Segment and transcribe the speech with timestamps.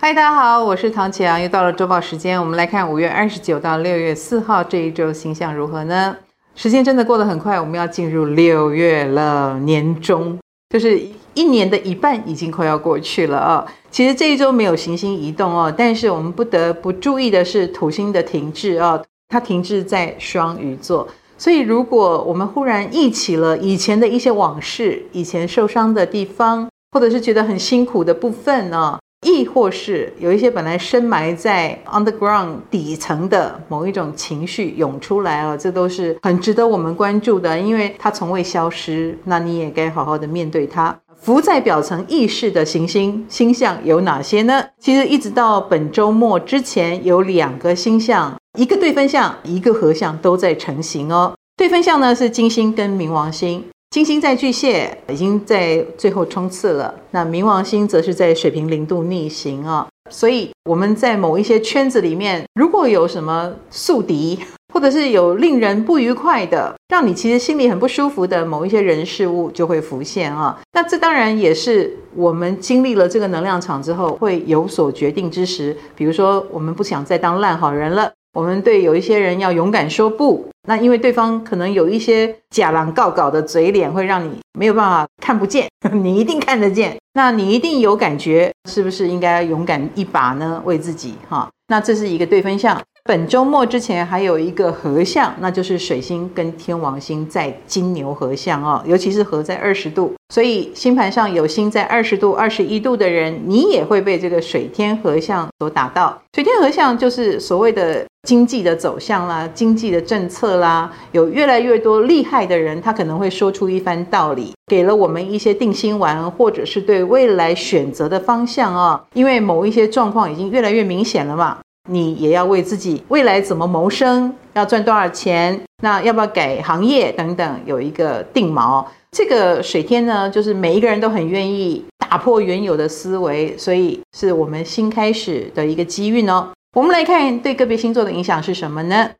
[0.00, 6.16] 嗨，大家好，我是唐綺阳，又到了周报时间，我们来看五月二十九到六月四号这一周星象如何呢？
[6.54, 10.38] 时间真的过得很快，我们要进入六月了，年终
[10.70, 11.02] 就是
[11.34, 28.96] 一年的一半已经快要过去了啊、其实这一周没有行星移动哦，但是我们不得不注意的是土星的停滞啊、哦，它停滞在双鱼座，所以如果我们忽然忆起了以前的一些往事，以前受伤的地方，或者是觉得很辛苦的部分呢、
[29.26, 39.18] 亦或是有一些本来深埋在 underground 底层的某一种情绪涌出来哦，这都是很值得我们关注的，因为它从未消失。
[39.24, 40.96] 那你也该好好的面对它。
[41.20, 44.64] 浮在表层意识的行星星象有哪些呢？
[44.78, 51.34] 其实一直到本周末之前，有两个星象，一个对分象，一个合相都在成型哦。
[51.56, 53.64] 对分象呢是金星跟冥王星。
[53.90, 56.94] 金星在巨蟹，已经在最后冲刺了。
[57.10, 64.38] 那冥王星则是在水瓶零度逆行啊、所以我们在某一些圈子里面，如果有什么宿敌，
[64.74, 75.74] 或者是有令人不愉快的，让你其实心里很不舒服的某一些人事物，就会浮现啊、那这当然也是我们经历了这个能量场之后会有所决定之时。
[75.96, 78.12] 比如说，我们不想再当烂好人了。
[78.32, 90.62] 我们对有一些人要勇敢说不，那因为对方可能有一些假狼告告的嘴脸，会让你没有办法看不见， 你一定看得见，那你一定有感觉，是不是应该勇敢一把呢？
[90.64, 92.80] 为自己哈，那这是一个对分项。
[93.08, 106.20] 本周末之前还有一个合相，那就是水星跟天王星在金牛合相哦，尤其是合在二十度，所以星盘上有星在二十度、二十一度的人，你也会被这个水天合相所打到。
[106.34, 121.56] 水天合相就是所谓的经济的走向啦，经济的政策啦，有越来越多厉害的人，他可能会说出一番道理，给了我们一些定心丸，或者是对未来选择的方向哦，因为某一些状况已经越来越明显了嘛。
[121.88, 128.84] 你也要为自己未来怎么谋生，要赚多少钱，那要不要改行业等等，有一个定锚。
[129.10, 136.50] 这个水天呢，就是每一个人都很愿意打破原有的思维，所以是我们新开始的一个机遇哦。
[136.76, 139.10] 我们来看对个别星座的影响是什么呢？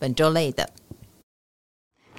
[0.00, 0.68] 本周类的。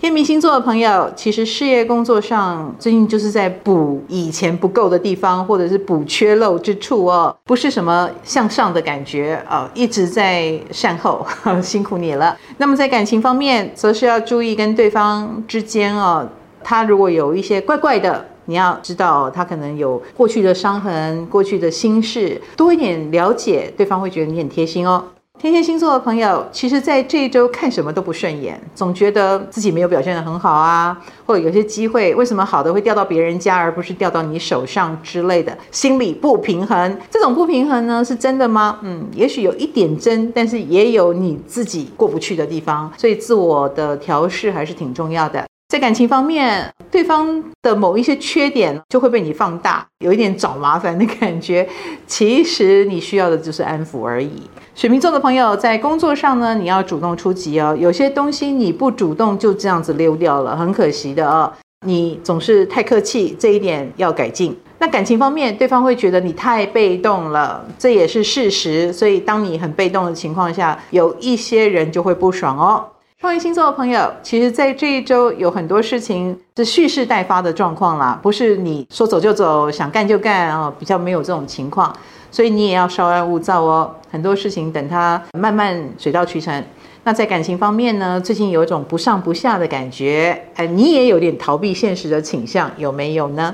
[0.04, 11.26] 天秤星座的朋友，其实事业工作上最近就是在补以前不够的地方，或者是补缺漏之处哦，不是什么向上的感觉哦，一直在善后，
[11.64, 12.38] 辛苦你了。
[12.58, 16.28] 那么在感情方面，则是要注意跟对方之间哦，
[16.62, 25.02] 他如果有一些怪怪的，你要知道他可能有过去的伤痕、过去的心事，多一点了解，对方会觉得你很贴心哦。
[25.40, 36.98] 天蝎星座的朋友，其实，在这一周看什么都不顺眼，总觉得自己没有表现得很好啊，或者有些机会，为什么好的会掉到别人家，而不是掉到你手上之类的，心理不平衡。
[37.12, 38.80] 这种不平衡呢，是真的吗？
[38.84, 45.44] 嗯，也许有一点真，但是也有你自己过不去的地方，所以自我的调试还是挺重要的。
[45.74, 51.68] 在感情方面，对方的某一些缺点就会被你放大，有一点找麻烦的感觉。
[52.06, 54.44] 其实你需要的就是安抚而已。
[54.76, 57.76] 水瓶座的朋友在工作上呢，你要主动出击哦。
[57.76, 61.52] 有些东西你不主动就这样子溜掉了，很可惜的哦。
[61.88, 64.56] 你总是太客气，这一点要改进。
[64.78, 68.94] 那感情方面，对方会觉得你太被动了，这也是事实。
[68.94, 72.86] 所以当你很被动的情况下，有一些人就会不爽哦。
[73.24, 81.96] 双鱼星座的朋友，其实，在这一周有很多事情是蓄势待发的状况啦，不是你说走就走，想干就干啊，比较没有这种情况，
[82.30, 83.96] 所以你也要稍安勿躁哦。
[84.12, 86.62] 很多事情等它慢慢水到渠成。
[87.06, 93.54] 那在感情方面呢，最近有一种不上不下的感觉，哎，你也有点逃避现实的倾向，有没有呢？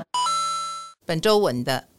[1.06, 1.89] 本周稳的。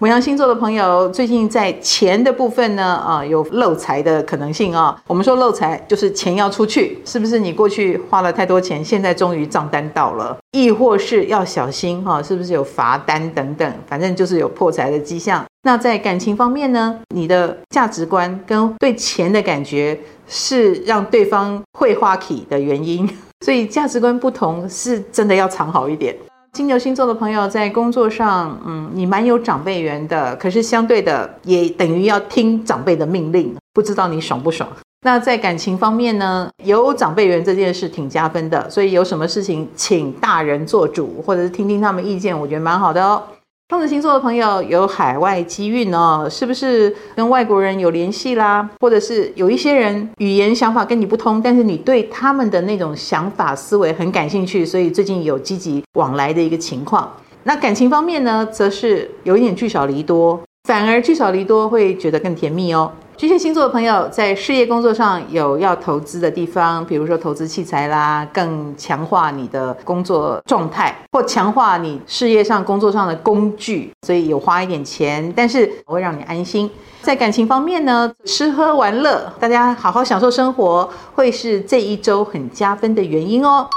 [0.00, 4.98] 牡羊星座的朋友，最近在钱的部分呢，啊，有漏财的可能性啊。
[5.06, 7.38] 我们说漏财，就是钱要出去，是不是？
[7.38, 13.74] 你过去花了太多钱，现在终于账单到了，亦或是要小心哈，是不是有罚单等等？
[13.86, 15.44] 反正就是有破财的迹象。
[15.64, 23.06] 那在感情方面呢，你的价值观跟对钱的感觉是让对方会花起的原因，
[23.44, 26.16] 所以价值观不同是真的要藏好一点。
[26.52, 34.68] 金牛星座的朋友在工作上，嗯，你蛮有长辈缘的，可是相对的也等于要听长辈的命令，不知道你爽不爽？
[35.02, 43.22] 那在感情方面呢，有长辈缘这件事挺加分的，所以有什么事情请大人做主，或者是听听他们意见，我觉得蛮好的哦。
[43.70, 48.68] 双子星座的朋友有海外机运哦，是不是跟外国人有联系啦？
[48.80, 57.08] 或者是有一些人语言想法跟你不通，但是你对他们的那种想法思维很感兴趣，所以最近有积极往来的一个情况。
[57.44, 62.90] 那感情方面呢，则是有一点聚少离多，反而聚少离多会觉得更甜蜜哦。
[63.20, 76.70] 巨蟹星座的朋友在事业工作上有要投资的地方，比如说投资器材啦，更强化你的工作状态，或强化你事业上工作上的工具，所以有花一点钱，但是我会让你安心。
[77.02, 83.68] 在感情方面呢，吃喝玩乐，大家好好享受生活，会是这一周很加分的原因哦。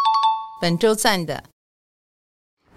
[0.61, 1.43] 本周赞的。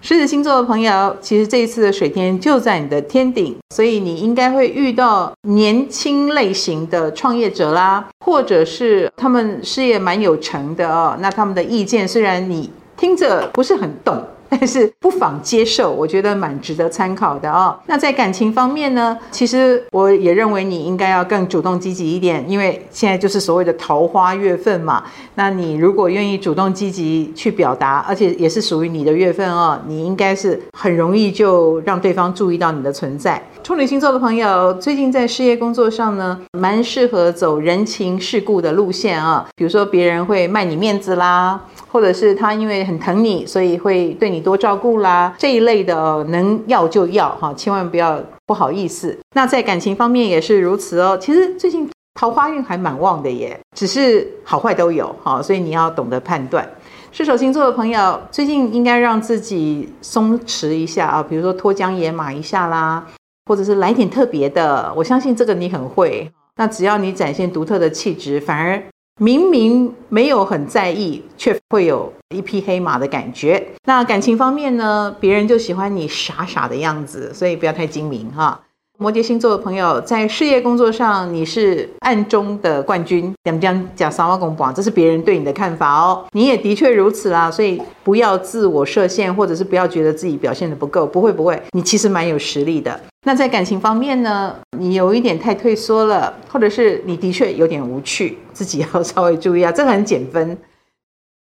[0.03, 11.17] 狮子星座的朋友，其实这一次的水天就在你的天顶，所以你应该会遇到年轻类型的创业者啦，或者是他们事业蛮有成的哦。
[11.21, 14.23] 那他们的意见虽然你听着不是很懂。
[14.49, 17.79] 但是不妨接受，我觉得蛮值得参考的哦。
[17.87, 25.05] 那在感情方面呢，其实我也认为你应该要更主动积极一点，因为现在就是所谓的桃花月份嘛。
[25.35, 33.43] 那你如果愿意主动积极去表达，而且也是属于你的月份哦，你应该是很容易就让对方注意到你的存在。
[33.67, 41.61] 处女星座的朋友，最近在事业工作上呢，蛮适合走人情世故的路线啊，比如说别人会卖你面子啦。
[41.91, 49.19] 或者是他因为很疼你，所以会对你多照顾啦，这一类的能要就要哈，千万不要不好意思。
[49.35, 51.19] 那在感情方面也是如此哦。
[51.21, 56.65] 其实最近桃花运还蛮旺的耶，只是好坏都有哈，所以你要懂得判断。
[57.11, 63.05] 射手星座的朋友，最近应该让自己松弛一下啊，比如说脱缰野马一下啦，
[63.47, 64.93] 或者是来点特别的。
[64.95, 66.31] 我相信这个你很会。
[66.57, 68.83] 那只要你展现独特的气质，反而。
[69.19, 73.67] 明明没有很在意，却会有一匹黑马的感觉。
[73.87, 75.17] 那感情方面呢？
[75.19, 78.61] 别人就喜欢你傻傻的样子，所以不要太精明哈。
[78.99, 86.25] 摩羯星座的朋友，在事业工作上，你是暗中的冠军，讲讲讲三挖公，这是别人对你的看法哦。
[86.33, 91.07] 你也的确如此啦，所以不要自我设限，或者是不要觉得自己表现得不够。
[91.07, 92.99] 不会不会，你其实蛮有实力的。
[93.27, 94.55] 那在感情方面呢？
[94.79, 100.57] 你有一点太退缩了，或者是你的确有点无趣，自己要 稍微注意啊，这个很减分。